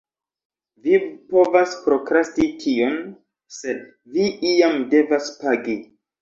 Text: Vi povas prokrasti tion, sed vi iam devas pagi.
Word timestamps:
Vi 0.85 0.95
povas 1.33 1.75
prokrasti 1.83 2.47
tion, 2.63 2.97
sed 3.59 3.85
vi 4.17 4.27
iam 4.55 4.81
devas 4.95 5.31
pagi. 5.45 5.79